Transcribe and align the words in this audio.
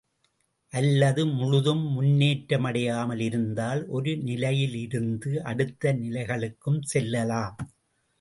அல்லது 0.73 1.25
முழுதும் 1.31 1.83
முன்னேற்றமடையாமல் 1.87 3.19
இருந்தால் 3.19 3.85
ஒரு 3.87 4.17
நிலையிலிருந்து 4.21 5.43
அடுத்த 5.43 5.93
நிலைகளுக்கும் 5.93 6.81
செல்லலாம். 6.85 7.55